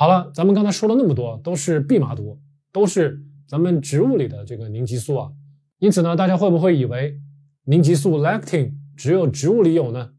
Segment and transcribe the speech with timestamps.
[0.00, 2.40] 好了，咱们刚才说了那么多，都是蓖麻毒，
[2.72, 5.30] 都是咱们植物里的这个凝集素啊。
[5.76, 7.20] 因此呢，大家会不会以为
[7.64, 10.14] 凝集素 lectin 只有植物里有呢？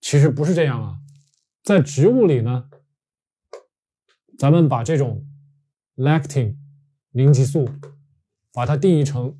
[0.00, 0.98] 其实不是这样啊，
[1.62, 2.68] 在植物里呢，
[4.36, 5.24] 咱们把这种
[5.94, 6.56] lectin
[7.12, 7.68] 凝集素
[8.52, 9.38] 把它定义成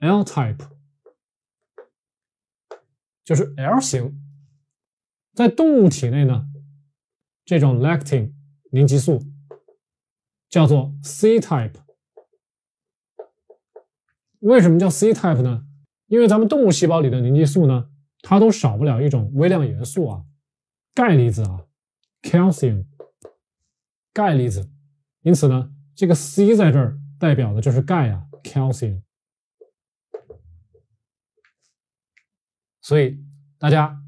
[0.00, 0.68] L type，
[3.24, 4.20] 就是 L 型。
[5.32, 6.46] 在动物体内呢，
[7.46, 8.34] 这种 lectin
[8.74, 9.22] 凝集素
[10.48, 11.74] 叫做 C type。
[14.40, 15.64] 为什么叫 C type 呢？
[16.08, 17.88] 因为咱们动物细胞里的凝集素呢，
[18.22, 20.24] 它都少不了一种微量元素啊，
[20.92, 21.66] 钙离子啊
[22.22, 22.84] ，calcium，
[24.12, 24.68] 钙离子。
[25.22, 29.02] 因此呢，这个 C 在这儿代表的就是钙啊，calcium。
[32.80, 33.24] 所以
[33.56, 34.02] 大家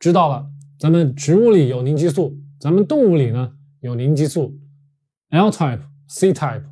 [0.00, 0.50] 知道了。
[0.76, 4.58] 咱们植物里有凝集素，咱们动物里呢有凝集素
[5.30, 6.64] ，L type、C type，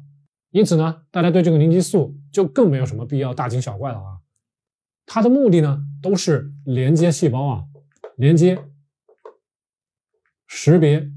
[0.51, 4.19] 因此呢，大家对这个凝集素就更没有什么必要大惊小怪了啊。
[5.07, 7.65] 它的目的呢都是连接细胞啊，
[8.17, 8.59] 连接、
[10.47, 11.11] 识别。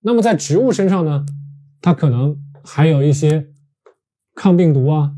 [0.00, 1.26] 那么在植物身上呢，
[1.80, 3.52] 它可能还有一些
[4.34, 5.14] 抗病毒啊，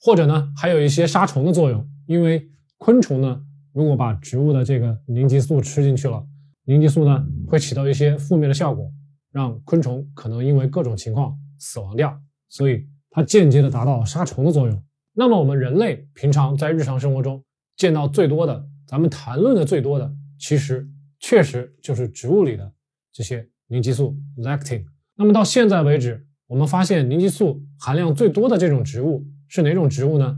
[0.00, 3.42] 或者呢还有一些杀虫的作用，因为昆虫呢。
[3.74, 6.24] 如果把植物的这个凝集素吃进去了，
[6.64, 8.90] 凝集素呢会起到一些负面的效果，
[9.30, 14.82] 让昆虫可能因为各种情况死亡掉，所以它间接的达到杀虫的作用。
[15.12, 17.44] 那么我们人类平常在日常生活中
[17.76, 20.88] 见到最多的，咱们谈论的最多的，其实
[21.20, 22.72] 确实就是植物里的
[23.12, 24.84] 这些凝集素 lectin。
[25.16, 30.36] 那么到现在为止，我们发现凝集素含量最多的这种植物是哪种植物呢？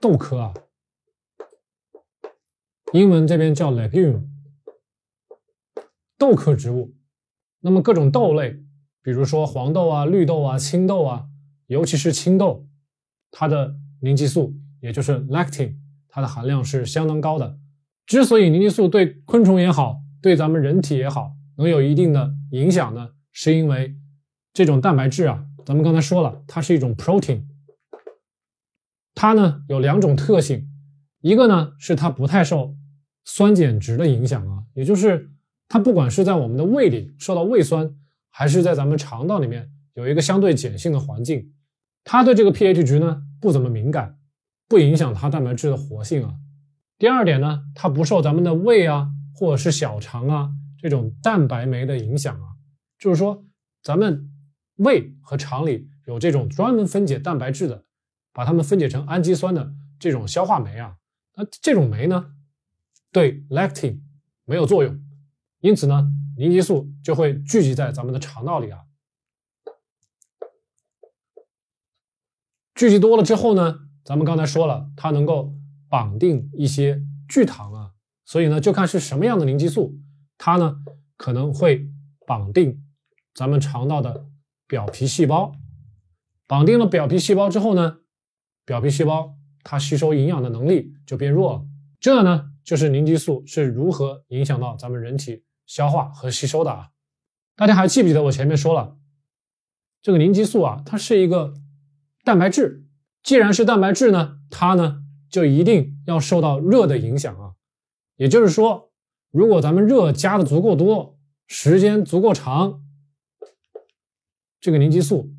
[0.00, 0.54] 豆科啊。
[2.94, 4.22] 英文这边叫 legume，
[6.16, 6.94] 豆科植物。
[7.58, 8.52] 那么各种豆类，
[9.02, 11.26] 比如说黄豆啊、绿豆啊、青豆啊，
[11.66, 12.68] 尤其是青豆，
[13.32, 15.74] 它的凝集素也就是 lactin，
[16.06, 17.58] 它的含量是相当高的。
[18.06, 23.96] 之所以凝集素对昆虫也好，对咱们人体也好，能有一定的影响呢，是因为
[24.52, 27.42] 这种蛋白质啊，咱们刚才说了，它是一种 protein，
[29.16, 30.68] 它呢有两种特性，
[31.22, 32.76] 一个呢是它不太受
[33.24, 35.30] 酸碱值的影响啊，也就是
[35.68, 37.94] 它不管是在我们的胃里受到胃酸，
[38.30, 41.52] 还是在咱们肠道里面有一个相对碱性的环境，
[42.04, 44.18] 它对这个 pH 值呢不怎么敏感，
[44.68, 46.34] 不影响它蛋白质的活性啊。
[46.98, 52.46] 第二点呢，它不受咱们的胃啊或者是小肠啊这种蛋白酶的影响啊，
[52.98, 53.44] 就是说
[53.82, 54.30] 咱们
[54.76, 57.84] 胃和肠里有这种专门分解蛋白质的，
[58.32, 60.96] 把它们分解成氨基酸的这种消化酶啊，
[61.36, 62.32] 那这种酶呢？
[63.14, 64.00] 对 lectin
[64.44, 65.00] 没有作用，
[65.60, 68.80] 因此呢，凝集素就会聚集在咱们的肠道里啊。
[72.74, 75.54] 聚集多了之后呢，咱们刚才说了，它能够
[75.88, 77.92] 绑定一些聚糖啊，
[78.24, 79.96] 所以呢，就看是什么样的凝集素，
[80.36, 80.78] 它呢
[81.16, 81.88] 可能会
[82.26, 82.84] 绑定
[83.32, 84.26] 咱们肠道的
[84.66, 85.52] 表皮细胞。
[86.48, 87.98] 绑定了表皮细胞之后呢，
[88.64, 91.64] 表皮细胞它吸收营养的能力就变弱了，
[92.00, 92.50] 这呢。
[92.64, 96.90] 就是凝激素是如何影响到咱们人体消化和吸收的啊？
[97.54, 98.96] 大家还记不记得我前面说了，
[100.02, 101.54] 这个凝激素啊，它是一个
[102.24, 102.84] 蛋白质。
[103.22, 107.54] 既然是蛋白质呢，它呢就一定要受到热的影响啊。
[108.16, 108.92] 也就是说，
[109.30, 112.82] 如果咱们热加的足够多，时间足够长，
[114.60, 115.34] 这个凝激素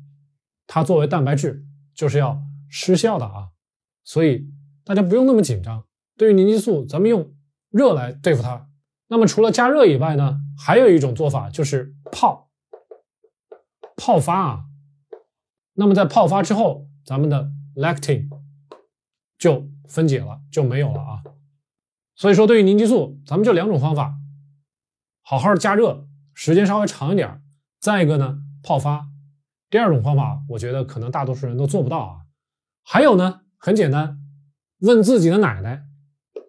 [0.66, 1.64] 它作为蛋白质
[1.94, 3.50] 就是要失效的啊。
[4.04, 4.48] 所以
[4.84, 5.85] 大家不用那么紧张。
[6.16, 7.34] 对于凝集素，咱们用
[7.70, 8.68] 热来对付它。
[9.08, 12.50] 那么除了加热以外呢，还有一种做法就是泡
[13.96, 14.64] 泡发啊。
[15.74, 18.28] 那么在泡发之后，咱们的 lactin
[19.38, 21.22] 就分解了，就没有了啊。
[22.14, 24.16] 所以说，对于凝集素，咱们就两种方法：
[25.22, 27.42] 好好加热，时间稍微长一点；
[27.78, 29.06] 再一个呢，泡发。
[29.68, 32.20] 第二种方法，我觉得可能大多数人都做不到啊。
[32.82, 34.18] 还有呢，很简单，
[34.78, 35.84] 问自己的奶奶。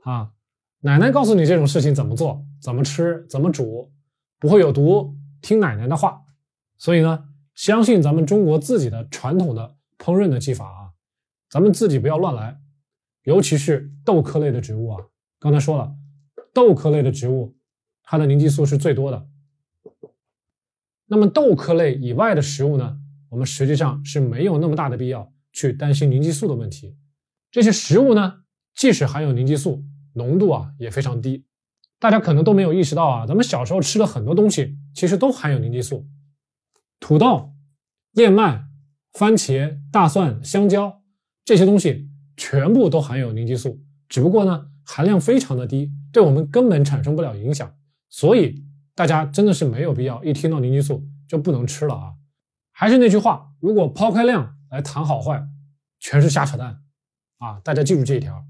[0.07, 0.31] 啊，
[0.79, 3.91] 奶奶告诉你这种事情怎么做、怎么吃、怎么煮，
[4.39, 5.13] 不会有毒。
[5.41, 6.21] 听奶奶的话。
[6.77, 7.25] 所以呢，
[7.55, 10.93] 相信咱们中国自己的传统的烹饪的技法啊，
[11.49, 12.57] 咱们自己不要乱来。
[13.23, 15.05] 尤其是豆科类的植物啊，
[15.39, 15.93] 刚才说了，
[16.53, 17.57] 豆科类的植物
[18.01, 19.27] 它的凝激素是最多的。
[21.07, 26.95] 那么豆科类以外的食物呢，我们实际上是没有那么大的必要去担心凝激素的问题。
[27.51, 28.41] 这些食物呢，
[28.73, 29.83] 即使含有凝激素。
[30.17, 31.45] 浓度啊也非常低，
[31.99, 36.05] 大家可能都没有意识到啊，咱们小时候吃的很多东西其实都含有凝激素，
[36.99, 37.53] 土豆、
[38.13, 38.65] 燕麦、
[39.13, 41.01] 番茄、大蒜、香蕉
[41.45, 43.79] 这些东西全部都含有凝激素，
[44.09, 47.73] 只不过呢含量非常的低，对我们根本产生不了影响。
[48.09, 48.63] 所以
[48.95, 52.13] 大家真的是没有必要一听到凝激素就不能吃了啊！
[52.71, 55.45] 还是那句话，如果抛开量来谈好坏，
[55.99, 56.81] 全是瞎扯淡
[57.39, 57.59] 啊！
[57.63, 58.45] 大家记住这一条。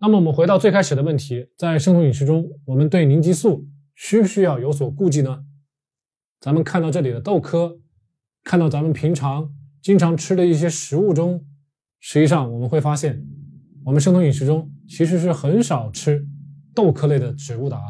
[0.00, 3.66] 那么我们回到最开始的问题，在生酮饮食中，我们对凝激素
[3.96, 5.44] 需不需要有所顾忌呢？
[6.38, 7.80] 咱们看到这里的豆科，
[8.44, 9.52] 看到咱们平常
[9.82, 11.44] 经常吃的一些食物中，
[11.98, 13.26] 实际上我们会发现，
[13.84, 16.24] 我们生酮饮食中其实是很少吃
[16.76, 17.82] 豆科类的植物的啊，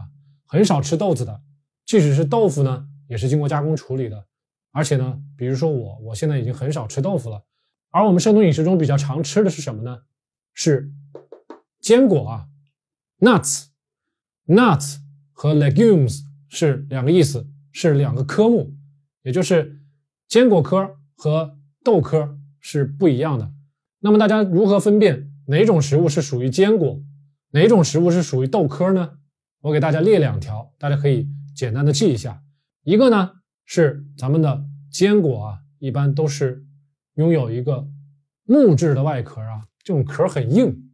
[0.46, 1.42] 很少吃豆子的。
[1.84, 4.24] 即使是豆腐呢，也是经过加工处理的。
[4.72, 7.44] 而且呢，比如说我，我现在已经很少吃豆腐了。
[7.90, 9.98] 而我们生酮饮食中比较常吃的是什么呢？
[10.54, 10.90] 是。
[11.88, 12.48] 坚果啊
[13.20, 14.98] ，nuts，nuts
[15.32, 16.20] 和 legumes
[16.50, 18.74] 是两个意思，是两个科目，
[19.22, 19.80] 也就是
[20.26, 23.50] 坚果科和豆科是不一样的。
[24.00, 27.00] 那么大家如何分辨哪种食物是属于坚果，
[27.52, 29.12] 哪种食物是属于豆科呢？
[29.62, 31.26] 我给大家列两条，大家可以
[31.56, 32.42] 简单的记一下。
[32.82, 33.30] 一个呢
[33.64, 36.66] 是咱们的坚果啊，一般都是
[37.14, 37.88] 拥有一个
[38.44, 40.84] 木质的外壳啊，这种壳很硬。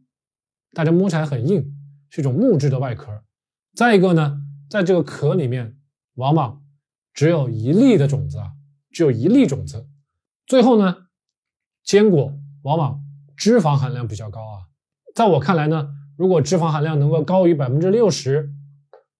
[0.75, 1.73] 大家摸起来很硬，
[2.09, 3.23] 是一种木质的外壳。
[3.73, 5.77] 再一个呢，在这个壳里面，
[6.15, 6.61] 往往
[7.13, 8.51] 只有一粒的种子啊，
[8.91, 9.87] 只有一粒种子。
[10.45, 11.07] 最后呢，
[11.83, 12.33] 坚果
[12.63, 13.01] 往往
[13.37, 14.67] 脂肪含量比较高啊。
[15.15, 18.51] 在我看来呢，如果脂肪含量能够高于百分之六十，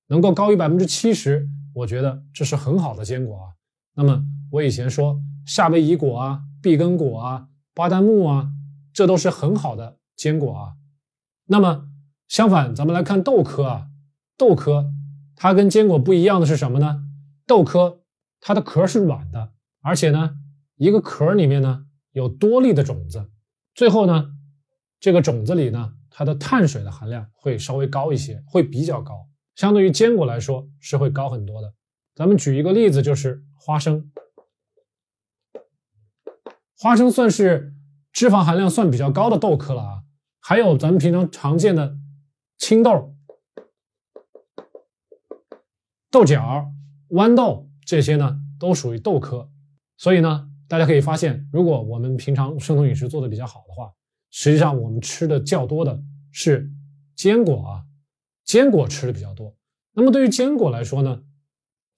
[0.08, 3.46] 能够高于百分之七十，我觉得这是很好的坚果啊。
[3.96, 8.52] 那么我以前说夏威夷果啊、碧根果啊、巴旦木啊，
[8.92, 10.76] 这都是很好的坚果啊。
[11.48, 11.88] 那么
[12.28, 13.88] 相反，咱们来看豆科啊，
[14.38, 14.92] 豆科
[15.36, 17.04] 它跟坚果不一样的是什么呢？
[17.46, 18.02] 豆科
[18.42, 19.52] 它的壳是软的，
[19.82, 20.32] 而且呢，
[20.76, 23.30] 一个壳里面呢有多粒的种子，
[23.76, 24.32] 最后呢，
[25.00, 31.74] 这个种子里呢，它的碳水的含量会稍微高一些，会比较高，相对于坚果来说是会高很多的。
[32.16, 34.12] 咱们举一个例子，就是花生，
[36.78, 37.74] 花生算是
[38.12, 40.02] 脂肪含量算比较高的豆科了啊。
[40.48, 41.98] 还有咱们平常常见的
[42.60, 43.16] 青豆、
[46.12, 46.72] 豆角、
[47.10, 49.50] 豌豆这些呢，都属于豆科。
[49.98, 53.92] 所以呢，大家可以发现，如果我们平常生酮饮食做的比较好的话，
[54.30, 56.00] 实际上我们吃的较多的
[56.32, 56.72] 是
[57.16, 57.84] 坚果啊，
[58.44, 59.52] 坚果吃的比较多。
[59.94, 61.24] 那么对于坚果来说呢，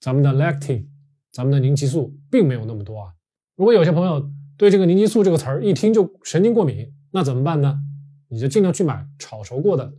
[0.00, 0.86] 咱们的 lactin，
[1.30, 3.12] 咱们的凝集素并没有那么多啊。
[3.56, 7.78] 如果有些朋友对这个凝集素这个词儿一听就神经过敏，那怎么办呢？
[8.28, 9.92] 你就尽量去买炒熟过的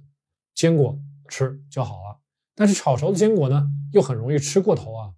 [0.54, 2.20] 坚果吃就好了。
[2.56, 5.14] 但是炒熟的坚果呢，又很容易吃过头啊，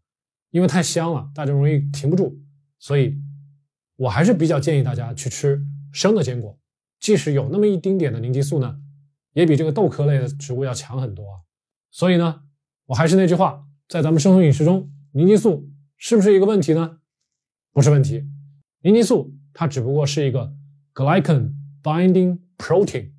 [0.52, 2.40] 因为太香了，大家容易停不住。
[2.80, 3.20] 所以，
[3.96, 5.62] 我还是比较建议大家去吃
[5.92, 6.58] 生的坚果，
[7.00, 8.80] 即使有那么一丁点的凝激素呢，
[9.34, 11.42] 也比这个豆科类的植物要强很多啊。
[11.90, 12.44] 所以呢，
[12.86, 15.68] 我还是那句话，在咱们生酮饮食中，凝激素
[15.98, 17.00] 是不是一个问题呢？
[17.74, 18.24] 不是问题，
[18.82, 20.54] 凝激素它只不过是一个
[20.94, 22.38] glycan binding。
[22.62, 23.12] Protein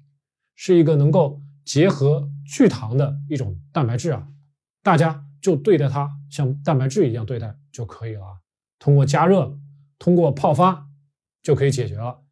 [0.55, 4.29] 是一个能够结合聚糖的一种蛋白质啊，
[4.85, 8.23] 大家就对待它像蛋白质一样对待就可以了。
[8.79, 9.59] 通过加热，
[9.99, 10.87] 通过泡发
[11.43, 12.23] 就可以解决了。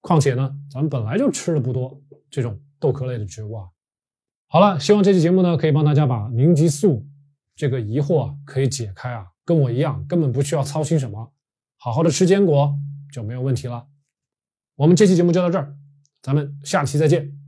[0.00, 2.00] 况且呢，咱们本来就吃的不多
[2.30, 3.68] 这种豆科类的植物啊。
[4.46, 7.04] 好了，希望这期节目呢可以帮大家把凝集素
[7.56, 11.32] 这个疑惑啊可以解开啊，跟我一样根本不需要操心什么，
[11.76, 12.72] 好好的吃坚果
[13.12, 13.88] 就没有问题了。
[14.76, 15.76] 我们这期节目就到这儿。
[16.22, 17.41] 咱们下期再见。